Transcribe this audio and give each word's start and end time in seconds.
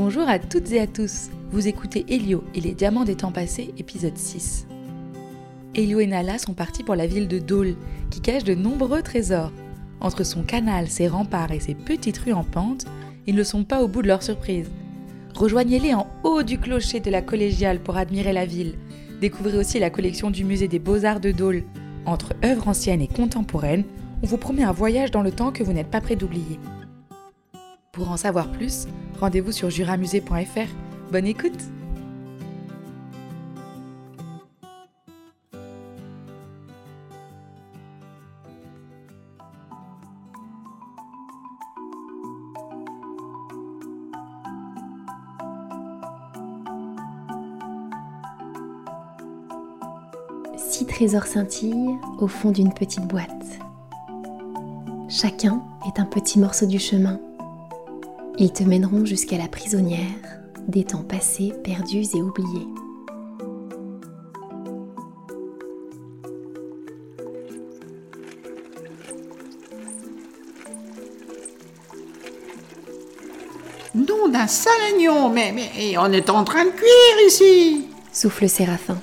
Bonjour 0.00 0.28
à 0.28 0.38
toutes 0.38 0.70
et 0.70 0.78
à 0.78 0.86
tous. 0.86 1.28
Vous 1.50 1.66
écoutez 1.66 2.06
Elio 2.08 2.44
et 2.54 2.60
les 2.60 2.72
diamants 2.72 3.02
des 3.02 3.16
temps 3.16 3.32
passés, 3.32 3.74
épisode 3.78 4.16
6. 4.16 4.68
Elio 5.74 5.98
et 5.98 6.06
Nala 6.06 6.38
sont 6.38 6.54
partis 6.54 6.84
pour 6.84 6.94
la 6.94 7.08
ville 7.08 7.26
de 7.26 7.40
Dole, 7.40 7.74
qui 8.08 8.20
cache 8.20 8.44
de 8.44 8.54
nombreux 8.54 9.02
trésors. 9.02 9.50
Entre 10.00 10.22
son 10.22 10.44
canal, 10.44 10.86
ses 10.86 11.08
remparts 11.08 11.50
et 11.50 11.58
ses 11.58 11.74
petites 11.74 12.18
rues 12.18 12.32
en 12.32 12.44
pente, 12.44 12.84
ils 13.26 13.34
ne 13.34 13.42
sont 13.42 13.64
pas 13.64 13.82
au 13.82 13.88
bout 13.88 14.02
de 14.02 14.06
leur 14.06 14.22
surprise. 14.22 14.70
Rejoignez-les 15.34 15.94
en 15.94 16.06
haut 16.22 16.44
du 16.44 16.60
clocher 16.60 17.00
de 17.00 17.10
la 17.10 17.20
collégiale 17.20 17.80
pour 17.80 17.96
admirer 17.96 18.32
la 18.32 18.46
ville. 18.46 18.78
Découvrez 19.20 19.58
aussi 19.58 19.80
la 19.80 19.90
collection 19.90 20.30
du 20.30 20.44
musée 20.44 20.68
des 20.68 20.78
beaux-arts 20.78 21.18
de 21.18 21.32
Dole. 21.32 21.64
Entre 22.06 22.34
œuvres 22.44 22.68
anciennes 22.68 23.02
et 23.02 23.08
contemporaines, 23.08 23.84
on 24.22 24.28
vous 24.28 24.38
promet 24.38 24.62
un 24.62 24.70
voyage 24.70 25.10
dans 25.10 25.22
le 25.22 25.32
temps 25.32 25.50
que 25.50 25.64
vous 25.64 25.72
n'êtes 25.72 25.90
pas 25.90 26.00
prêt 26.00 26.14
d'oublier. 26.14 26.60
Pour 27.92 28.10
en 28.10 28.16
savoir 28.16 28.50
plus, 28.52 28.86
rendez-vous 29.18 29.52
sur 29.52 29.70
juramusée.fr. 29.70 31.10
Bonne 31.10 31.26
écoute 31.26 31.52
Six 50.56 50.86
trésors 50.86 51.26
scintillent 51.26 51.96
au 52.18 52.28
fond 52.28 52.50
d'une 52.50 52.72
petite 52.72 53.06
boîte. 53.06 53.28
Chacun 55.08 55.62
est 55.86 55.98
un 55.98 56.04
petit 56.04 56.38
morceau 56.38 56.66
du 56.66 56.78
chemin. 56.78 57.18
Ils 58.40 58.52
te 58.52 58.62
mèneront 58.62 59.04
jusqu'à 59.04 59.36
la 59.36 59.48
prisonnière 59.48 60.06
des 60.68 60.84
temps 60.84 61.02
passés, 61.02 61.52
perdus 61.64 62.04
et 62.14 62.22
oubliés. 62.22 62.68
Nom 73.94 74.28
d'un 74.28 74.46
salagnon, 74.46 75.30
mais, 75.30 75.52
mais 75.52 75.98
on 75.98 76.12
est 76.12 76.30
en 76.30 76.44
train 76.44 76.64
de 76.64 76.70
cuire 76.70 77.26
ici 77.26 77.86
Souffle 78.12 78.48
Séraphin. 78.48 78.98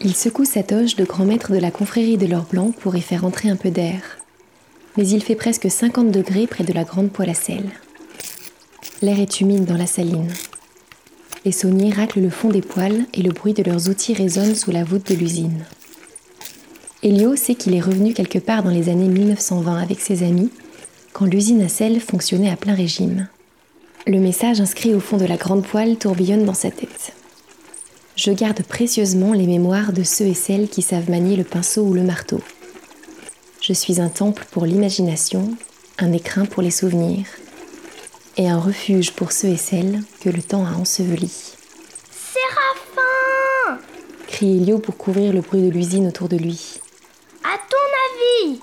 Il 0.00 0.14
secoue 0.14 0.46
sa 0.46 0.62
toge 0.62 0.96
de 0.96 1.04
grand 1.04 1.26
maître 1.26 1.52
de 1.52 1.58
la 1.58 1.70
confrérie 1.70 2.16
de 2.16 2.26
l'or 2.26 2.44
blanc 2.50 2.70
pour 2.80 2.96
y 2.96 3.02
faire 3.02 3.26
entrer 3.26 3.50
un 3.50 3.56
peu 3.56 3.70
d'air. 3.70 4.00
Mais 4.96 5.06
il 5.06 5.22
fait 5.22 5.34
presque 5.34 5.70
50 5.70 6.10
degrés 6.10 6.46
près 6.46 6.64
de 6.64 6.72
la 6.72 6.84
grande 6.84 7.10
poêle 7.10 7.30
à 7.30 7.34
sel. 7.34 7.64
L'air 9.00 9.20
est 9.20 9.40
humide 9.40 9.64
dans 9.64 9.76
la 9.76 9.86
saline. 9.86 10.32
Les 11.44 11.52
sauniers 11.52 11.92
raclent 11.92 12.20
le 12.20 12.30
fond 12.30 12.48
des 12.48 12.62
poêles 12.62 13.06
et 13.14 13.22
le 13.22 13.30
bruit 13.30 13.54
de 13.54 13.62
leurs 13.62 13.88
outils 13.88 14.12
résonne 14.12 14.56
sous 14.56 14.72
la 14.72 14.82
voûte 14.82 15.08
de 15.08 15.14
l'usine. 15.14 15.64
Elio 17.04 17.36
sait 17.36 17.54
qu'il 17.54 17.76
est 17.76 17.80
revenu 17.80 18.12
quelque 18.12 18.40
part 18.40 18.64
dans 18.64 18.70
les 18.70 18.88
années 18.88 19.06
1920 19.06 19.78
avec 19.78 20.00
ses 20.00 20.24
amis, 20.24 20.50
quand 21.12 21.26
l'usine 21.26 21.62
à 21.62 21.68
sel 21.68 22.00
fonctionnait 22.00 22.50
à 22.50 22.56
plein 22.56 22.74
régime. 22.74 23.28
Le 24.08 24.18
message 24.18 24.60
inscrit 24.60 24.96
au 24.96 25.00
fond 25.00 25.16
de 25.16 25.26
la 25.26 25.36
grande 25.36 25.64
poêle 25.64 25.96
tourbillonne 25.96 26.44
dans 26.44 26.54
sa 26.54 26.72
tête. 26.72 27.12
Je 28.16 28.32
garde 28.32 28.62
précieusement 28.64 29.32
les 29.32 29.46
mémoires 29.46 29.92
de 29.92 30.02
ceux 30.02 30.26
et 30.26 30.34
celles 30.34 30.68
qui 30.68 30.82
savent 30.82 31.08
manier 31.08 31.36
le 31.36 31.44
pinceau 31.44 31.82
ou 31.82 31.94
le 31.94 32.02
marteau. 32.02 32.40
Je 33.60 33.72
suis 33.72 34.00
un 34.00 34.08
temple 34.08 34.44
pour 34.50 34.66
l'imagination, 34.66 35.54
un 35.98 36.12
écrin 36.12 36.46
pour 36.46 36.64
les 36.64 36.72
souvenirs, 36.72 37.26
et 38.38 38.48
un 38.48 38.58
refuge 38.58 39.12
pour 39.12 39.32
ceux 39.32 39.48
et 39.48 39.56
celles 39.56 40.00
que 40.20 40.30
le 40.30 40.40
temps 40.40 40.64
a 40.64 40.70
ensevelis. 40.78 41.56
Séraphin 42.10 43.80
crie 44.28 44.58
Elio 44.58 44.78
pour 44.78 44.96
couvrir 44.96 45.32
le 45.32 45.40
bruit 45.40 45.62
de 45.62 45.70
l'usine 45.70 46.06
autour 46.06 46.28
de 46.28 46.36
lui. 46.36 46.80
À 47.42 47.58
ton 47.58 48.46
avis, 48.46 48.60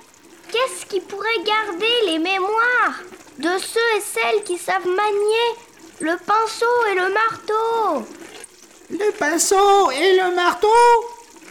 qu'est-ce 0.52 0.86
qui 0.86 1.02
pourrait 1.02 1.44
garder 1.46 1.94
les 2.08 2.19
mémoires 2.19 3.02
de 3.40 3.59
ceux 3.59 3.97
et 3.97 4.02
celles 4.02 4.44
qui 4.46 4.58
savent 4.58 4.88
manier 4.88 5.59
le 6.00 6.16
pinceau 6.25 6.66
et 6.92 6.96
le 6.96 7.13
marteau? 7.13 8.07
Le 8.92 9.12
pinceau 9.18 9.92
et 9.92 10.13
le 10.13 10.36
marteau 10.36 10.68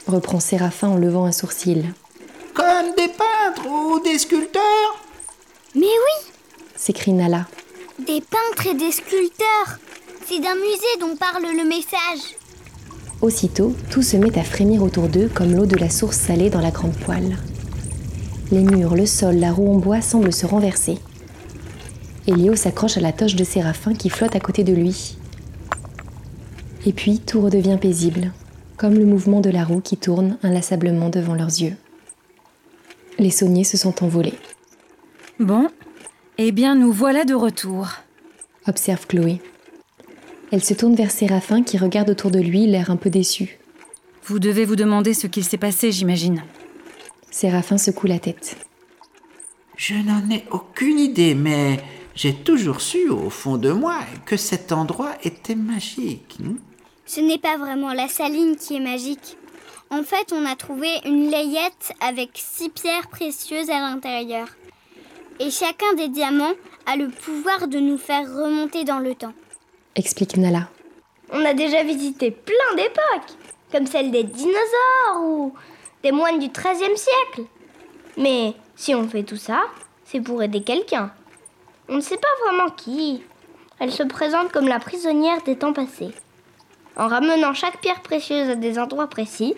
reprend 0.06 0.40
Séraphin 0.40 0.88
en 0.88 0.96
levant 0.96 1.26
un 1.26 1.32
sourcil. 1.32 1.92
Comme 2.54 2.94
des 2.96 3.08
peintres 3.08 3.66
ou 3.66 4.00
des 4.00 4.18
sculpteurs 4.18 5.02
Mais 5.74 5.82
oui, 5.82 6.32
s'écrie 6.76 7.12
Nala. 7.12 7.46
Des 8.06 8.20
peintres 8.20 8.66
et 8.66 8.74
des 8.74 8.92
sculpteurs. 8.92 9.78
C'est 10.26 10.40
d'un 10.40 10.54
musée 10.54 10.98
dont 11.00 11.16
parle 11.16 11.42
le 11.42 11.68
message. 11.68 12.36
Aussitôt, 13.22 13.74
tout 13.90 14.02
se 14.02 14.16
met 14.16 14.38
à 14.38 14.44
frémir 14.44 14.82
autour 14.82 15.08
d'eux 15.08 15.30
comme 15.32 15.54
l'eau 15.54 15.66
de 15.66 15.76
la 15.76 15.90
source 15.90 16.16
salée 16.16 16.50
dans 16.50 16.60
la 16.60 16.70
grande 16.70 16.96
poêle. 16.96 17.38
Les 18.50 18.62
murs, 18.62 18.94
le 18.94 19.06
sol, 19.06 19.36
la 19.36 19.52
roue 19.52 19.72
en 19.72 19.78
bois 19.78 20.00
semblent 20.00 20.32
se 20.32 20.46
renverser. 20.46 20.98
Elio 22.26 22.54
s'accroche 22.54 22.96
à 22.96 23.00
la 23.00 23.12
toche 23.12 23.36
de 23.36 23.44
Séraphin 23.44 23.94
qui 23.94 24.10
flotte 24.10 24.36
à 24.36 24.40
côté 24.40 24.64
de 24.64 24.72
lui. 24.72 25.16
Et 26.86 26.92
puis 26.92 27.18
tout 27.18 27.40
redevient 27.40 27.78
paisible, 27.80 28.32
comme 28.76 28.94
le 28.94 29.06
mouvement 29.06 29.40
de 29.40 29.50
la 29.50 29.64
roue 29.64 29.80
qui 29.80 29.96
tourne 29.96 30.38
inlassablement 30.42 31.08
devant 31.08 31.34
leurs 31.34 31.48
yeux. 31.48 31.76
Les 33.18 33.30
sauniers 33.30 33.64
se 33.64 33.76
sont 33.76 34.04
envolés, 34.04 34.34
Bon, 35.40 35.68
eh 36.38 36.52
bien 36.52 36.74
nous 36.74 36.92
voilà 36.92 37.24
de 37.24 37.34
retour. 37.34 37.88
observe 38.66 39.06
Chloé. 39.06 39.40
Elle 40.50 40.64
se 40.64 40.74
tourne 40.74 40.94
vers 40.94 41.10
Séraphin 41.10 41.62
qui 41.62 41.78
regarde 41.78 42.10
autour 42.10 42.30
de 42.30 42.40
lui, 42.40 42.66
l'air 42.66 42.90
un 42.90 42.96
peu 42.96 43.10
déçu. 43.10 43.58
Vous 44.24 44.38
devez 44.38 44.64
vous 44.64 44.76
demander 44.76 45.14
ce 45.14 45.26
qu'il 45.26 45.44
s'est 45.44 45.58
passé, 45.58 45.92
j'imagine. 45.92 46.42
Séraphin 47.30 47.78
secoue 47.78 48.06
la 48.06 48.18
tête. 48.18 48.56
Je 49.76 49.94
n'en 49.94 50.30
ai 50.30 50.44
aucune 50.50 50.98
idée, 50.98 51.34
mais 51.34 51.80
j'ai 52.14 52.32
toujours 52.32 52.80
su 52.80 53.08
au 53.08 53.30
fond 53.30 53.56
de 53.56 53.70
moi 53.70 53.98
que 54.24 54.36
cet 54.36 54.72
endroit 54.72 55.12
était 55.24 55.56
magique. 55.56 56.38
Ce 57.06 57.20
n'est 57.20 57.38
pas 57.38 57.58
vraiment 57.58 57.92
la 57.92 58.08
saline 58.08 58.56
qui 58.56 58.76
est 58.76 58.80
magique. 58.80 59.36
En 59.90 60.02
fait, 60.02 60.32
on 60.32 60.46
a 60.46 60.56
trouvé 60.56 60.88
une 61.04 61.30
layette 61.30 61.92
avec 62.00 62.30
six 62.34 62.70
pierres 62.70 63.08
précieuses 63.08 63.70
à 63.70 63.80
l'intérieur. 63.80 64.48
Et 65.40 65.50
chacun 65.50 65.94
des 65.96 66.08
diamants 66.08 66.54
a 66.86 66.96
le 66.96 67.08
pouvoir 67.08 67.66
de 67.66 67.78
nous 67.78 67.98
faire 67.98 68.22
remonter 68.22 68.84
dans 68.84 69.00
le 69.00 69.14
temps. 69.14 69.32
Explique 69.96 70.36
Nala. 70.36 70.68
On 71.32 71.44
a 71.44 71.54
déjà 71.54 71.82
visité 71.82 72.30
plein 72.30 72.76
d'époques, 72.76 73.36
comme 73.72 73.86
celle 73.86 74.10
des 74.10 74.22
dinosaures 74.22 75.22
ou 75.22 75.54
des 76.02 76.12
moines 76.12 76.38
du 76.38 76.48
XIIIe 76.48 76.96
siècle. 76.96 77.48
Mais 78.16 78.54
si 78.76 78.94
on 78.94 79.08
fait 79.08 79.24
tout 79.24 79.36
ça, 79.36 79.62
c'est 80.04 80.20
pour 80.20 80.42
aider 80.42 80.62
quelqu'un. 80.62 81.10
On 81.88 81.96
ne 81.96 82.00
sait 82.00 82.16
pas 82.16 82.28
vraiment 82.46 82.70
qui. 82.70 83.22
Elle 83.80 83.90
se 83.90 84.04
présente 84.04 84.52
comme 84.52 84.68
la 84.68 84.78
prisonnière 84.78 85.42
des 85.42 85.56
temps 85.56 85.72
passés. 85.72 86.12
En 86.96 87.08
ramenant 87.08 87.54
chaque 87.54 87.80
pierre 87.80 88.02
précieuse 88.02 88.50
à 88.50 88.54
des 88.54 88.78
endroits 88.78 89.08
précis, 89.08 89.54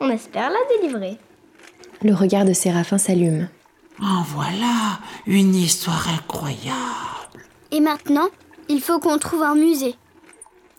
on 0.00 0.10
espère 0.10 0.50
la 0.50 0.76
délivrer. 0.76 1.18
Le 2.02 2.14
regard 2.14 2.44
de 2.44 2.52
Séraphin 2.52 2.98
s'allume. 2.98 3.48
En 4.02 4.22
voilà 4.22 4.98
une 5.26 5.54
histoire 5.54 6.08
incroyable. 6.08 7.44
Et 7.70 7.80
maintenant, 7.80 8.28
il 8.68 8.80
faut 8.80 8.98
qu'on 8.98 9.18
trouve 9.18 9.42
un 9.42 9.54
musée. 9.54 9.94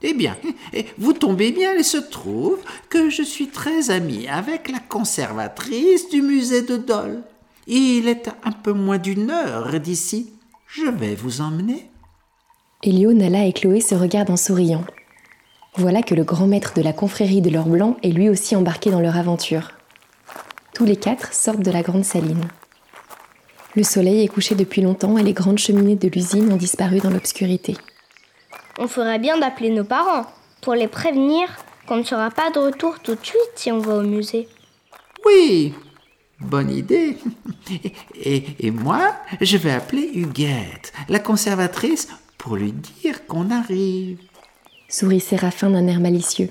Eh 0.01 0.13
bien, 0.13 0.35
eh, 0.73 0.87
vous 0.97 1.13
tombez 1.13 1.51
bien, 1.51 1.73
il 1.75 1.83
se 1.83 1.97
trouve 1.97 2.59
que 2.89 3.09
je 3.09 3.21
suis 3.21 3.47
très 3.47 3.91
ami 3.91 4.27
avec 4.27 4.69
la 4.69 4.79
conservatrice 4.79 6.09
du 6.09 6.23
musée 6.23 6.63
de 6.63 6.77
Dole. 6.77 7.21
Il 7.67 8.07
est 8.07 8.29
un 8.43 8.51
peu 8.51 8.73
moins 8.73 8.97
d'une 8.97 9.29
heure 9.29 9.79
d'ici. 9.79 10.33
Je 10.67 10.85
vais 10.85 11.13
vous 11.13 11.41
emmener. 11.41 11.91
Elio, 12.83 13.13
Nala 13.13 13.45
et 13.45 13.53
Chloé 13.53 13.81
se 13.81 13.93
regardent 13.93 14.31
en 14.31 14.37
souriant. 14.37 14.83
Voilà 15.75 16.01
que 16.01 16.15
le 16.15 16.23
grand 16.23 16.47
maître 16.47 16.73
de 16.73 16.81
la 16.81 16.93
confrérie 16.93 17.41
de 17.41 17.51
l'or 17.51 17.67
blanc 17.67 17.97
est 18.01 18.09
lui 18.09 18.29
aussi 18.29 18.55
embarqué 18.55 18.89
dans 18.89 18.99
leur 18.99 19.17
aventure. 19.17 19.71
Tous 20.73 20.85
les 20.85 20.95
quatre 20.95 21.33
sortent 21.33 21.61
de 21.61 21.71
la 21.71 21.83
grande 21.83 22.03
saline. 22.03 22.47
Le 23.75 23.83
soleil 23.83 24.23
est 24.23 24.27
couché 24.27 24.55
depuis 24.55 24.81
longtemps 24.81 25.17
et 25.17 25.23
les 25.23 25.33
grandes 25.33 25.57
cheminées 25.57 25.95
de 25.95 26.09
l'usine 26.09 26.51
ont 26.51 26.57
disparu 26.57 26.99
dans 26.99 27.09
l'obscurité. 27.09 27.77
On 28.77 28.87
ferait 28.87 29.19
bien 29.19 29.37
d'appeler 29.37 29.69
nos 29.69 29.85
parents 29.85 30.25
pour 30.61 30.75
les 30.75 30.87
prévenir 30.87 31.47
qu'on 31.87 31.97
ne 31.97 32.03
sera 32.03 32.29
pas 32.31 32.51
de 32.51 32.59
retour 32.59 32.99
tout 32.99 33.15
de 33.15 33.25
suite 33.25 33.51
si 33.55 33.71
on 33.71 33.79
va 33.79 33.95
au 33.95 34.03
musée. 34.03 34.49
Oui, 35.25 35.73
bonne 36.39 36.69
idée. 36.69 37.17
Et, 38.23 38.43
et 38.59 38.71
moi, 38.71 39.15
je 39.39 39.57
vais 39.57 39.71
appeler 39.71 40.11
Huguette, 40.13 40.91
la 41.09 41.19
conservatrice, 41.19 42.09
pour 42.37 42.55
lui 42.55 42.73
dire 42.73 43.25
qu'on 43.25 43.51
arrive. 43.51 44.19
Sourit 44.89 45.21
Séraphin 45.21 45.69
d'un 45.69 45.87
air 45.87 45.99
malicieux. 45.99 46.49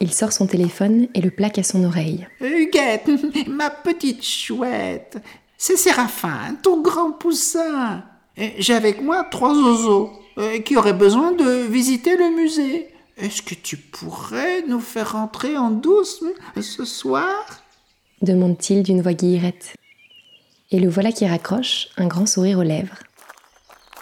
Il 0.00 0.12
sort 0.12 0.32
son 0.32 0.46
téléphone 0.46 1.08
et 1.14 1.22
le 1.22 1.30
plaque 1.30 1.58
à 1.58 1.62
son 1.62 1.82
oreille. 1.84 2.26
Huguette, 2.40 3.08
ma 3.46 3.70
petite 3.70 4.22
chouette, 4.22 5.18
c'est 5.58 5.76
Séraphin, 5.76 6.56
ton 6.62 6.80
grand 6.80 7.12
poussin. 7.12 8.04
J'ai 8.36 8.74
avec 8.74 9.02
moi 9.02 9.24
trois 9.24 9.54
oiseaux. 9.54 10.12
euh, 10.38 10.58
qui 10.60 10.76
aurait 10.76 10.92
besoin 10.92 11.32
de 11.32 11.66
visiter 11.66 12.16
le 12.16 12.34
musée. 12.36 12.88
Est-ce 13.16 13.40
que 13.40 13.54
tu 13.54 13.76
pourrais 13.76 14.62
nous 14.68 14.80
faire 14.80 15.12
rentrer 15.12 15.56
en 15.56 15.70
douce 15.70 16.22
hmm, 16.22 16.60
ce 16.60 16.84
soir? 16.84 17.62
Demande-t-il 18.22 18.82
d'une 18.82 19.00
voix 19.00 19.14
guillerette. 19.14 19.74
Et 20.70 20.78
le 20.78 20.88
voilà 20.88 21.12
qui 21.12 21.26
raccroche, 21.26 21.88
un 21.96 22.06
grand 22.06 22.26
sourire 22.26 22.58
aux 22.58 22.64
lèvres. 22.64 22.98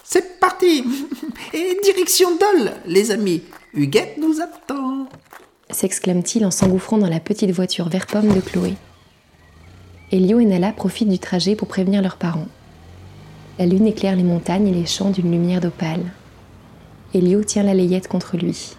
C'est 0.02 0.40
parti 0.40 0.84
Et 1.52 1.78
direction 1.82 2.30
Dole, 2.36 2.72
les 2.86 3.10
amis. 3.10 3.42
Huguette 3.72 4.18
nous 4.18 4.40
attend 4.40 5.08
s'exclame-t-il 5.70 6.44
en 6.44 6.52
s'engouffrant 6.52 6.98
dans 6.98 7.08
la 7.08 7.18
petite 7.18 7.50
voiture 7.50 7.88
vert 7.88 8.06
pomme 8.06 8.32
de 8.32 8.40
Chloé. 8.40 8.74
Elio 10.14 10.38
et 10.38 10.44
Nala 10.44 10.70
profitent 10.70 11.08
du 11.08 11.18
trajet 11.18 11.56
pour 11.56 11.66
prévenir 11.66 12.00
leurs 12.00 12.14
parents. 12.14 12.46
La 13.58 13.66
lune 13.66 13.88
éclaire 13.88 14.14
les 14.14 14.22
montagnes 14.22 14.68
et 14.68 14.72
les 14.72 14.86
champs 14.86 15.10
d'une 15.10 15.32
lumière 15.32 15.60
d'opale. 15.60 16.04
Elio 17.14 17.42
tient 17.42 17.64
la 17.64 17.74
layette 17.74 18.06
contre 18.06 18.36
lui. 18.36 18.76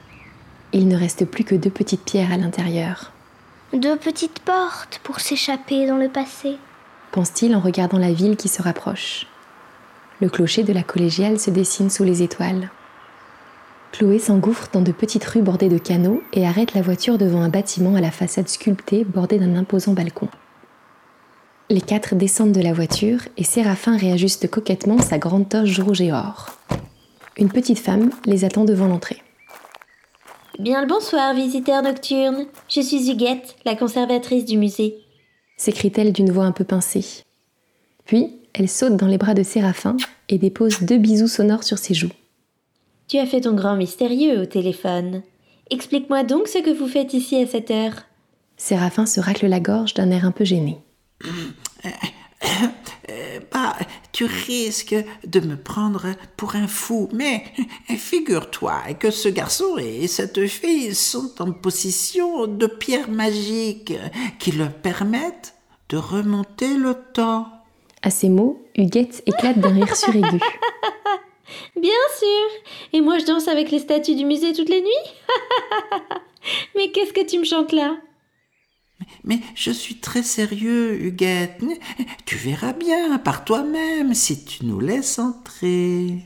Il 0.71 0.87
ne 0.87 0.95
reste 0.95 1.25
plus 1.25 1.43
que 1.43 1.55
deux 1.55 1.69
petites 1.69 2.05
pierres 2.05 2.31
à 2.31 2.37
l'intérieur. 2.37 3.11
Deux 3.73 3.97
petites 3.97 4.39
portes 4.39 5.01
pour 5.03 5.19
s'échapper 5.19 5.85
dans 5.87 5.97
le 5.97 6.07
passé, 6.07 6.55
pense-t-il 7.11 7.53
en 7.53 7.59
regardant 7.59 7.99
la 7.99 8.13
ville 8.13 8.37
qui 8.37 8.47
se 8.47 8.61
rapproche. 8.61 9.27
Le 10.21 10.29
clocher 10.29 10.63
de 10.63 10.71
la 10.71 10.83
collégiale 10.83 11.37
se 11.37 11.49
dessine 11.49 11.89
sous 11.89 12.05
les 12.05 12.23
étoiles. 12.23 12.69
Chloé 13.91 14.19
s'engouffre 14.19 14.69
dans 14.71 14.81
de 14.81 14.93
petites 14.93 15.25
rues 15.25 15.41
bordées 15.41 15.67
de 15.67 15.79
canaux 15.79 16.23
et 16.31 16.47
arrête 16.47 16.73
la 16.75 16.81
voiture 16.81 17.17
devant 17.17 17.41
un 17.41 17.49
bâtiment 17.49 17.95
à 17.95 18.01
la 18.01 18.11
façade 18.11 18.47
sculptée 18.47 19.03
bordé 19.03 19.37
d'un 19.37 19.57
imposant 19.57 19.91
balcon. 19.91 20.29
Les 21.69 21.81
quatre 21.81 22.13
descendent 22.13 22.51
de 22.51 22.61
la 22.61 22.73
voiture 22.73 23.21
et 23.37 23.43
Séraphin 23.43 23.97
réajuste 23.97 24.47
coquettement 24.47 24.99
sa 24.99 25.17
grande 25.17 25.49
toche 25.49 25.79
rouge 25.79 26.01
et 26.01 26.13
or. 26.13 26.59
Une 27.37 27.49
petite 27.49 27.79
femme 27.79 28.11
les 28.25 28.45
attend 28.45 28.65
devant 28.65 28.85
l'entrée. 28.85 29.23
Bien 30.59 30.81
le 30.81 30.87
bonsoir, 30.87 31.33
visiteur 31.33 31.81
nocturne. 31.81 32.45
Je 32.69 32.81
suis 32.81 33.09
Huguette, 33.09 33.55
la 33.65 33.75
conservatrice 33.75 34.45
du 34.45 34.57
musée. 34.57 34.95
s'écrie-t-elle 35.57 36.13
d'une 36.13 36.31
voix 36.31 36.45
un 36.45 36.51
peu 36.51 36.63
pincée. 36.63 37.23
Puis, 38.05 38.35
elle 38.53 38.69
saute 38.69 38.95
dans 38.95 39.07
les 39.07 39.17
bras 39.17 39.33
de 39.33 39.41
Séraphin 39.43 39.97
et 40.29 40.37
dépose 40.37 40.81
deux 40.81 40.99
bisous 40.99 41.27
sonores 41.27 41.63
sur 41.63 41.79
ses 41.79 41.95
joues. 41.95 42.13
Tu 43.07 43.17
as 43.17 43.25
fait 43.25 43.41
ton 43.41 43.53
grand 43.53 43.75
mystérieux 43.75 44.39
au 44.39 44.45
téléphone. 44.45 45.23
Explique-moi 45.71 46.23
donc 46.23 46.47
ce 46.47 46.59
que 46.59 46.69
vous 46.69 46.87
faites 46.87 47.13
ici 47.13 47.37
à 47.37 47.47
cette 47.47 47.71
heure. 47.71 48.03
Séraphin 48.55 49.07
se 49.07 49.19
racle 49.19 49.47
la 49.47 49.59
gorge 49.59 49.95
d'un 49.95 50.11
air 50.11 50.25
un 50.25 50.31
peu 50.31 50.45
gêné. 50.45 50.77
Tu 54.15 54.23
risques 54.23 54.95
de 55.25 55.41
me 55.41 55.57
prendre 55.57 56.05
pour 56.37 56.55
un 56.55 56.67
fou, 56.67 57.09
mais 57.11 57.43
figure-toi 57.97 58.93
que 58.97 59.11
ce 59.11 59.27
garçon 59.27 59.77
et 59.77 60.07
cette 60.07 60.47
fille 60.47 60.95
sont 60.95 61.41
en 61.41 61.51
possession 61.51 62.47
de 62.47 62.65
pierres 62.65 63.09
magiques 63.09 63.91
qui 64.39 64.53
leur 64.53 64.71
permettent 64.71 65.55
de 65.89 65.97
remonter 65.97 66.75
le 66.75 66.93
temps. 67.11 67.45
À 68.03 68.09
ces 68.09 68.29
mots, 68.29 68.63
Huguette 68.77 69.21
éclate 69.25 69.59
d'un 69.59 69.73
rire 69.73 69.93
suraigu. 69.93 70.39
Bien 71.75 71.91
sûr. 72.17 72.71
Et 72.93 73.01
moi, 73.01 73.17
je 73.19 73.25
danse 73.25 73.49
avec 73.49 73.69
les 73.69 73.79
statues 73.79 74.15
du 74.15 74.23
musée 74.23 74.53
toutes 74.53 74.69
les 74.69 74.81
nuits 74.81 75.11
Mais 76.77 76.89
qu'est-ce 76.91 77.11
que 77.11 77.25
tu 77.25 77.37
me 77.37 77.43
chantes 77.43 77.73
là? 77.73 77.97
Mais 79.23 79.39
je 79.55 79.71
suis 79.71 79.95
très 79.95 80.23
sérieux, 80.23 81.01
Huguette. 81.01 81.63
Tu 82.25 82.35
verras 82.35 82.73
bien 82.73 83.17
par 83.17 83.45
toi-même 83.45 84.13
si 84.13 84.43
tu 84.43 84.65
nous 84.65 84.79
laisses 84.79 85.19
entrer. 85.19 86.19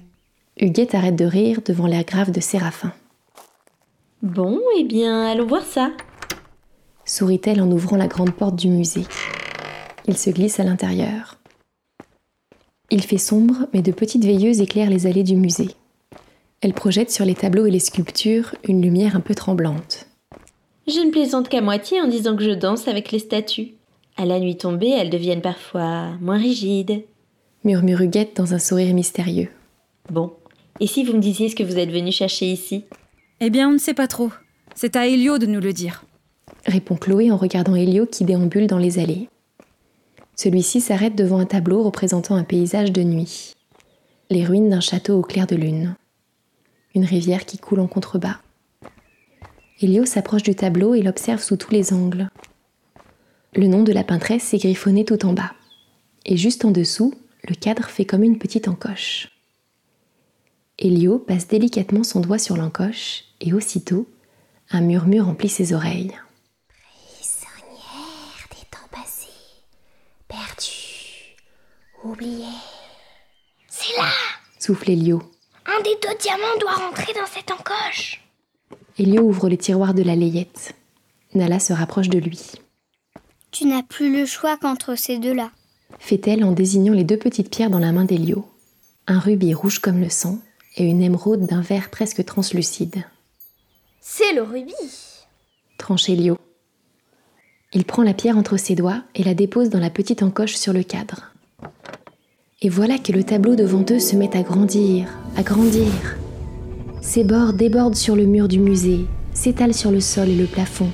Huguette 0.60 0.96
arrête 0.96 1.16
de 1.16 1.26
rire 1.26 1.62
devant 1.66 1.88
l'air 1.88 2.04
grave 2.04 2.32
de 2.32 2.42
Séraphin. 2.42 2.94
Bon, 4.22 4.60
eh 4.78 4.84
bien, 4.84 5.28
allons 5.28 5.48
voir 5.48 5.64
ça. 5.64 5.92
Sourit-elle 7.06 7.62
en 7.62 7.72
ouvrant 7.72 7.96
la 7.96 8.08
grande 8.08 8.34
porte 8.34 8.58
du 8.58 8.68
musée. 8.68 9.06
Il 10.08 10.18
se 10.18 10.30
glisse 10.30 10.60
à 10.60 10.64
l'intérieur. 10.64 11.38
Il 12.92 13.04
fait 13.04 13.18
sombre, 13.18 13.68
mais 13.74 13.82
de 13.82 13.92
petites 13.92 14.26
veilleuses 14.26 14.62
éclairent 14.62 14.90
les 14.90 15.08
allées 15.08 15.24
du 15.24 15.36
musée. 15.36 15.70
Elles 16.62 16.74
projettent 16.74 17.12
sur 17.12 17.24
les 17.24 17.36
tableaux 17.36 17.66
et 17.66 17.72
les 17.72 17.80
sculptures 17.80 18.56
une 18.68 18.82
lumière 18.82 19.16
un 19.16 19.22
peu 19.22 19.34
tremblante. 19.34 20.09
Je 20.90 21.02
ne 21.02 21.12
plaisante 21.12 21.50
qu'à 21.50 21.62
moitié 21.62 22.02
en 22.02 22.08
disant 22.08 22.36
que 22.36 22.44
je 22.44 22.50
danse 22.50 22.88
avec 22.88 23.12
les 23.12 23.20
statues. 23.20 23.74
À 24.18 24.26
la 24.26 24.40
nuit 24.40 24.58
tombée, 24.58 24.90
elles 24.90 25.12
deviennent 25.12 25.42
parfois 25.42 26.08
moins 26.20 26.40
rigides. 26.40 27.04
Murmure 27.64 28.02
Huguette 28.02 28.36
dans 28.36 28.56
un 28.56 28.60
sourire 28.60 28.92
mystérieux. 28.96 29.50
Bon, 30.10 30.34
et 30.80 30.88
si 30.88 31.04
vous 31.04 31.14
me 31.14 31.20
disiez 31.20 31.48
ce 31.48 31.56
que 31.56 31.62
vous 31.62 31.78
êtes 31.78 31.92
venu 31.92 32.12
chercher 32.12 32.48
ici? 32.48 32.86
Eh 33.40 33.52
bien, 33.52 33.70
on 33.70 33.74
ne 33.74 33.78
sait 33.78 33.94
pas 33.94 34.08
trop. 34.08 34.32
C'est 34.74 34.96
à 34.96 35.06
Elio 35.06 35.38
de 35.38 35.46
nous 35.46 35.60
le 35.60 35.74
dire. 35.74 36.06
Répond 36.66 36.96
Chloé 36.96 37.32
en 37.32 37.38
regardant 37.38 37.76
Elio 37.76 38.08
qui 38.08 38.26
déambule 38.26 38.66
dans 38.66 38.80
les 38.80 38.98
allées. 38.98 39.30
Celui-ci 40.36 40.82
s'arrête 40.82 41.16
devant 41.16 41.38
un 41.38 41.46
tableau 41.46 41.84
représentant 41.84 42.34
un 42.34 42.44
paysage 42.44 42.92
de 42.92 43.04
nuit. 43.04 43.54
Les 44.32 44.44
ruines 44.44 44.70
d'un 44.70 44.80
château 44.80 45.20
au 45.20 45.22
clair 45.22 45.46
de 45.46 45.56
lune. 45.56 45.96
Une 46.96 47.06
rivière 47.06 47.46
qui 47.46 47.60
coule 47.60 47.80
en 47.80 47.88
contrebas. 47.88 48.40
Elio 49.82 50.06
s'approche 50.06 50.44
du 50.44 50.56
tableau 50.56 50.94
et 50.94 51.02
l'observe 51.02 51.42
sous 51.42 51.58
tous 51.58 51.72
les 51.72 51.94
angles. 51.94 52.30
Le 53.56 53.68
nom 53.68 53.84
de 53.84 53.94
la 53.94 54.04
peintresse 54.04 54.54
est 54.54 54.58
griffonné 54.58 55.06
tout 55.06 55.26
en 55.26 55.34
bas. 55.34 55.54
Et 56.26 56.38
juste 56.38 56.66
en 56.66 56.72
dessous, 56.72 57.14
le 57.48 57.56
cadre 57.56 57.86
fait 57.86 58.06
comme 58.06 58.24
une 58.24 58.38
petite 58.38 58.68
encoche. 58.68 59.30
Elio 60.78 61.20
passe 61.20 61.48
délicatement 61.48 62.04
son 62.04 62.20
doigt 62.20 62.40
sur 62.40 62.58
l'encoche 62.58 63.24
et 63.42 63.54
aussitôt, 63.54 64.08
un 64.70 64.82
murmure 64.82 65.26
remplit 65.26 65.50
ses 65.50 65.74
oreilles. 65.74 66.14
oublié. 72.04 72.46
C'est 73.68 73.96
là 73.98 74.10
souffle 74.60 74.92
Elio. 74.92 75.22
Un 75.66 75.82
des 75.82 75.98
deux 76.02 76.18
diamants 76.20 76.58
doit 76.60 76.74
rentrer 76.74 77.14
dans 77.14 77.26
cette 77.26 77.52
encoche. 77.52 78.22
Elio 79.00 79.24
ouvre 79.24 79.50
les 79.50 79.58
tiroirs 79.58 79.94
de 79.94 80.04
la 80.04 80.16
layette. 80.16 80.76
Nala 81.34 81.60
se 81.60 81.74
rapproche 81.74 82.10
de 82.10 82.20
lui. 82.20 82.52
Tu 83.52 83.66
n'as 83.66 83.84
plus 83.84 84.16
le 84.16 84.26
choix 84.26 84.58
qu'entre 84.58 84.96
ces 84.96 85.18
deux-là, 85.18 85.52
fait-elle 85.98 86.44
en 86.44 86.52
désignant 86.52 86.94
les 86.94 87.04
deux 87.04 87.18
petites 87.18 87.50
pierres 87.50 87.70
dans 87.70 87.80
la 87.80 87.92
main 87.92 88.06
d'Elio. 88.06 88.46
Un 89.08 89.20
rubis 89.20 89.54
rouge 89.54 89.80
comme 89.80 90.00
le 90.00 90.10
sang 90.10 90.40
et 90.76 90.84
une 90.84 91.02
émeraude 91.02 91.46
d'un 91.46 91.62
vert 91.62 91.90
presque 91.90 92.24
translucide. 92.26 93.04
C'est 94.02 94.34
le 94.34 94.44
rubis 94.44 95.10
tranche 95.80 96.10
Elio. 96.10 96.38
Il 97.74 97.86
prend 97.86 98.04
la 98.04 98.14
pierre 98.14 98.38
entre 98.38 98.58
ses 98.58 98.76
doigts 98.76 99.02
et 99.16 99.24
la 99.24 99.34
dépose 99.34 99.70
dans 99.70 99.80
la 99.80 99.90
petite 99.90 100.22
encoche 100.22 100.56
sur 100.56 100.74
le 100.74 100.84
cadre. 100.84 101.32
Et 102.62 102.70
voilà 102.70 102.98
que 102.98 103.14
le 103.14 103.24
tableau 103.24 103.56
devant 103.56 103.86
eux 103.90 104.00
se 104.00 104.16
met 104.16 104.36
à 104.36 104.44
grandir, 104.44 105.08
à 105.38 105.44
grandir. 105.44 106.19
Ses 107.02 107.24
bords 107.24 107.54
débordent 107.54 107.96
sur 107.96 108.16
le 108.16 108.26
mur 108.26 108.48
du 108.48 108.60
musée, 108.60 109.06
s'étalent 109.34 109.74
sur 109.74 109.92
le 109.92 110.02
sol 110.02 110.30
et 110.30 110.36
le 110.36 110.46
plafond, 110.46 110.92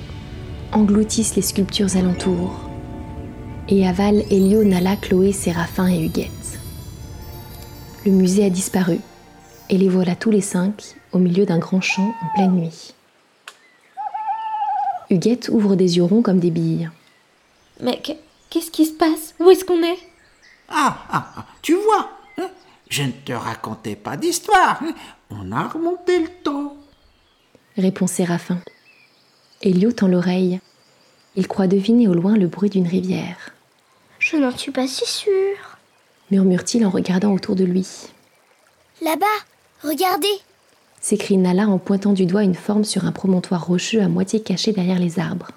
engloutissent 0.72 1.36
les 1.36 1.42
sculptures 1.42 1.96
alentour, 1.96 2.68
et 3.68 3.86
avalent 3.86 4.22
Elio, 4.30 4.64
Nala, 4.64 4.96
Chloé, 4.96 5.32
Séraphin 5.32 5.88
et 5.88 6.04
Huguette. 6.04 6.60
Le 8.04 8.12
musée 8.12 8.44
a 8.44 8.50
disparu, 8.50 8.98
et 9.68 9.76
les 9.76 9.88
voilà 9.88 10.14
tous 10.14 10.30
les 10.30 10.40
cinq 10.40 10.94
au 11.12 11.18
milieu 11.18 11.44
d'un 11.44 11.58
grand 11.58 11.80
champ 11.80 12.14
en 12.22 12.34
pleine 12.34 12.52
nuit. 12.52 12.94
Huguette 15.10 15.48
ouvre 15.52 15.74
des 15.76 15.96
yeux 15.96 16.04
ronds 16.04 16.22
comme 16.22 16.38
des 16.38 16.50
billes. 16.50 16.90
Mais 17.82 18.00
qu'est-ce 18.50 18.70
qui 18.70 18.86
se 18.86 18.92
passe? 18.92 19.34
Où 19.40 19.50
est-ce 19.50 19.64
qu'on 19.64 19.82
est? 19.82 19.98
Ah, 20.68 20.98
ah, 21.10 21.32
ah, 21.36 21.46
tu 21.62 21.74
vois, 21.74 22.10
hein, 22.38 22.50
je 22.88 23.02
ne 23.02 23.12
te 23.12 23.32
racontais 23.32 23.96
pas 23.96 24.16
d'histoire. 24.16 24.82
On 25.30 25.52
a 25.52 25.66
remonté 25.66 26.20
le 26.20 26.28
temps. 26.42 26.76
Répond 27.76 28.06
Séraphin. 28.06 28.58
Elio 29.62 29.92
tend 29.92 30.08
l'oreille. 30.08 30.60
Il 31.34 31.48
croit 31.48 31.66
deviner 31.66 32.08
au 32.08 32.14
loin 32.14 32.36
le 32.36 32.46
bruit 32.46 32.70
d'une 32.70 32.86
rivière. 32.86 33.50
Je 34.18 34.36
n'en 34.36 34.56
suis 34.56 34.72
pas 34.72 34.86
si 34.86 35.06
sûr. 35.06 35.78
Murmure-t-il 36.30 36.86
en 36.86 36.90
regardant 36.90 37.32
autour 37.32 37.54
de 37.56 37.64
lui. 37.64 37.86
Là-bas, 39.02 39.26
regardez 39.82 40.40
s'écrie 41.06 41.36
Nala 41.36 41.68
en 41.68 41.78
pointant 41.78 42.12
du 42.12 42.26
doigt 42.26 42.42
une 42.42 42.56
forme 42.56 42.82
sur 42.82 43.04
un 43.04 43.12
promontoire 43.12 43.64
rocheux 43.64 44.02
à 44.02 44.08
moitié 44.08 44.42
caché 44.42 44.72
derrière 44.72 44.98
les 44.98 45.20
arbres. 45.20 45.52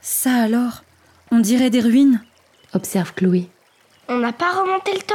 Ça 0.00 0.34
alors? 0.34 0.82
On 1.30 1.38
dirait 1.38 1.70
des 1.70 1.78
ruines? 1.78 2.20
Observe 2.74 3.14
Chloé. 3.14 3.48
On 4.08 4.18
n'a 4.18 4.32
pas 4.32 4.50
remonté 4.50 4.92
le 4.92 5.02
temps. 5.02 5.14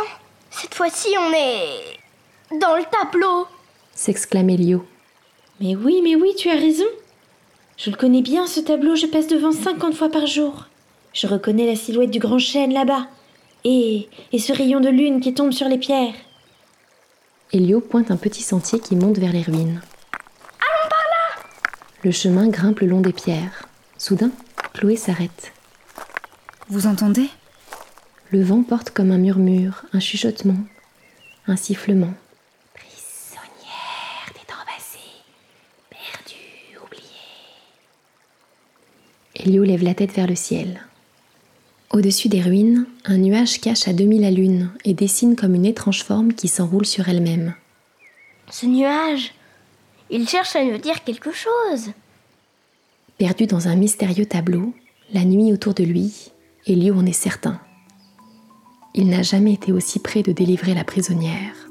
Cette 0.61 0.73
fois-ci, 0.73 1.09
on 1.19 1.33
est 1.33 2.59
dans 2.59 2.75
le 2.77 2.83
tableau. 2.89 3.45
s'exclame 3.93 4.49
Elio. 4.49 4.85
Mais 5.59 5.75
oui, 5.75 6.01
mais 6.03 6.15
oui, 6.15 6.33
tu 6.37 6.49
as 6.49 6.55
raison. 6.55 6.85
Je 7.77 7.89
le 7.89 7.97
connais 7.97 8.21
bien, 8.21 8.47
ce 8.47 8.61
tableau, 8.61 8.95
je 8.95 9.05
passe 9.05 9.27
devant 9.27 9.51
50 9.51 9.93
fois 9.93 10.09
par 10.09 10.27
jour. 10.27 10.65
Je 11.13 11.27
reconnais 11.27 11.65
la 11.65 11.75
silhouette 11.75 12.11
du 12.11 12.19
grand 12.19 12.39
chêne 12.39 12.73
là-bas. 12.73 13.07
Et, 13.63 14.07
et 14.31 14.39
ce 14.39 14.53
rayon 14.53 14.79
de 14.79 14.89
lune 14.89 15.19
qui 15.19 15.33
tombe 15.33 15.51
sur 15.51 15.67
les 15.67 15.77
pierres. 15.77 16.13
Elio 17.51 17.79
pointe 17.81 18.11
un 18.11 18.17
petit 18.17 18.43
sentier 18.43 18.79
qui 18.79 18.95
monte 18.95 19.17
vers 19.17 19.31
les 19.33 19.41
ruines. 19.41 19.81
Allons 20.61 20.89
par 20.89 20.99
là 20.99 21.43
Le 22.03 22.11
chemin 22.11 22.47
grimpe 22.47 22.79
le 22.79 22.87
long 22.87 23.01
des 23.01 23.13
pierres. 23.13 23.67
Soudain, 23.97 24.31
Chloé 24.73 24.95
s'arrête. 24.95 25.51
Vous 26.69 26.87
entendez? 26.87 27.29
Le 28.35 28.43
vent 28.43 28.63
porte 28.63 28.89
comme 28.89 29.11
un 29.11 29.17
murmure, 29.17 29.85
un 29.93 30.01
chuchotement, 30.01 30.57
un 31.47 31.55
sifflement. 31.55 32.13
Prisonnière 32.73 34.27
des 34.33 34.45
temps 34.45 34.65
passés, 34.65 35.23
perdue, 35.89 36.77
oubliée. 36.83 37.01
Elio 39.35 39.63
lève 39.63 39.83
la 39.83 39.93
tête 39.93 40.11
vers 40.11 40.27
le 40.27 40.35
ciel. 40.35 40.81
Au-dessus 41.91 42.27
des 42.27 42.41
ruines, 42.41 42.87
un 43.05 43.19
nuage 43.19 43.61
cache 43.61 43.87
à 43.87 43.93
demi 43.93 44.19
la 44.19 44.31
lune 44.31 44.69
et 44.83 44.93
dessine 44.93 45.37
comme 45.37 45.55
une 45.55 45.65
étrange 45.65 46.03
forme 46.03 46.33
qui 46.33 46.49
s'enroule 46.49 46.85
sur 46.85 47.07
elle-même. 47.07 47.53
Ce 48.51 48.65
nuage, 48.65 49.33
il 50.09 50.27
cherche 50.27 50.57
à 50.57 50.65
nous 50.65 50.77
dire 50.77 51.05
quelque 51.05 51.31
chose. 51.31 51.93
Perdu 53.17 53.47
dans 53.47 53.69
un 53.69 53.77
mystérieux 53.77 54.25
tableau, 54.25 54.73
la 55.13 55.23
nuit 55.23 55.53
autour 55.53 55.73
de 55.73 55.85
lui, 55.85 56.33
Elio 56.67 56.95
en 56.95 57.05
est 57.05 57.13
certain. 57.13 57.61
Il 58.97 59.09
n'a 59.09 59.23
jamais 59.23 59.51
été 59.51 59.73
aussi 59.73 59.99
près 59.99 60.23
de 60.23 60.31
délivrer 60.31 60.73
la 60.73 60.85
prisonnière. 60.85 61.69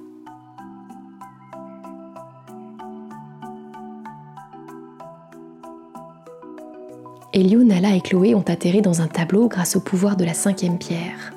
Elio, 7.32 7.64
Nala 7.64 7.96
et 7.96 8.02
Chloé 8.02 8.34
ont 8.34 8.44
atterri 8.46 8.82
dans 8.82 9.00
un 9.00 9.08
tableau 9.08 9.48
grâce 9.48 9.74
au 9.74 9.80
pouvoir 9.80 10.18
de 10.18 10.24
la 10.26 10.34
cinquième 10.34 10.76
pierre. 10.76 11.32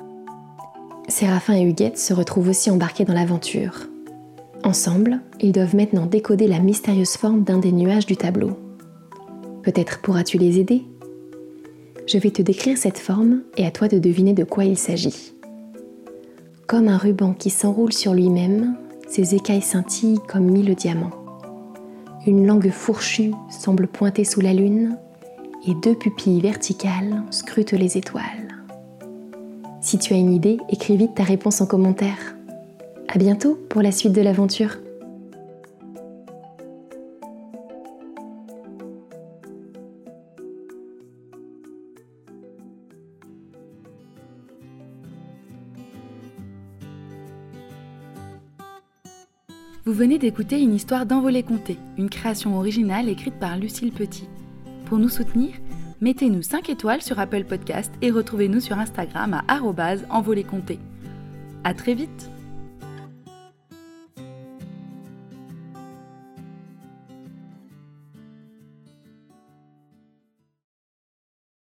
Séraphin 1.08 1.54
et 1.54 1.62
Huguette 1.62 1.98
se 1.98 2.12
retrouvent 2.12 2.50
aussi 2.50 2.70
embarqués 2.70 3.06
dans 3.06 3.14
l'aventure. 3.14 3.88
Ensemble, 4.64 5.20
ils 5.40 5.52
doivent 5.52 5.74
maintenant 5.74 6.04
décoder 6.04 6.48
la 6.48 6.58
mystérieuse 6.58 7.16
forme 7.16 7.44
d'un 7.44 7.58
des 7.58 7.72
nuages 7.72 8.06
du 8.06 8.18
tableau. 8.18 8.58
Peut-être 9.62 10.02
pourras-tu 10.02 10.36
les 10.36 10.60
aider? 10.60 10.84
Je 12.06 12.18
vais 12.18 12.30
te 12.30 12.42
décrire 12.42 12.76
cette 12.76 12.98
forme 12.98 13.40
et 13.56 13.64
à 13.64 13.70
toi 13.70 13.88
de 13.88 13.98
deviner 13.98 14.34
de 14.34 14.44
quoi 14.44 14.66
il 14.66 14.76
s'agit. 14.76 15.32
Comme 16.68 16.88
un 16.88 16.98
ruban 16.98 17.32
qui 17.32 17.48
s'enroule 17.48 17.94
sur 17.94 18.12
lui-même, 18.12 18.76
ses 19.08 19.34
écailles 19.34 19.62
scintillent 19.62 20.20
comme 20.28 20.44
mille 20.44 20.74
diamants. 20.74 21.14
Une 22.26 22.46
langue 22.46 22.68
fourchue 22.68 23.32
semble 23.48 23.86
pointer 23.86 24.22
sous 24.22 24.42
la 24.42 24.52
lune 24.52 24.98
et 25.66 25.72
deux 25.82 25.94
pupilles 25.94 26.42
verticales 26.42 27.22
scrutent 27.30 27.72
les 27.72 27.96
étoiles. 27.96 28.54
Si 29.80 29.96
tu 29.96 30.12
as 30.12 30.18
une 30.18 30.34
idée, 30.34 30.58
écris 30.68 30.98
vite 30.98 31.14
ta 31.14 31.22
réponse 31.22 31.62
en 31.62 31.66
commentaire. 31.66 32.36
À 33.08 33.16
bientôt 33.16 33.58
pour 33.70 33.80
la 33.80 33.90
suite 33.90 34.12
de 34.12 34.20
l'aventure. 34.20 34.76
Vous 49.88 49.94
venez 49.94 50.18
d'écouter 50.18 50.60
une 50.60 50.74
histoire 50.74 51.06
d'Envolée 51.06 51.42
Comté, 51.42 51.78
une 51.96 52.10
création 52.10 52.58
originale 52.58 53.08
écrite 53.08 53.38
par 53.40 53.56
Lucille 53.56 53.90
Petit. 53.90 54.28
Pour 54.84 54.98
nous 54.98 55.08
soutenir, 55.08 55.54
mettez-nous 56.02 56.42
5 56.42 56.68
étoiles 56.68 57.00
sur 57.00 57.18
Apple 57.18 57.44
Podcast 57.44 57.90
et 58.02 58.10
retrouvez-nous 58.10 58.60
sur 58.60 58.78
Instagram 58.78 59.40
à 59.48 59.60
envoléconté. 60.10 60.78
À 61.64 61.72
très 61.72 61.94
vite 61.94 62.30